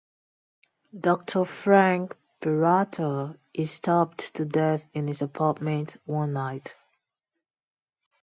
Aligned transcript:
Doctor 0.99 1.45
Frank 1.45 2.17
Peralta 2.39 3.37
is 3.53 3.69
stabbed 3.73 4.33
to 4.33 4.45
death 4.45 4.83
in 4.95 5.07
his 5.07 5.21
apartment 5.21 5.97
one 6.05 6.33
night. 6.33 6.75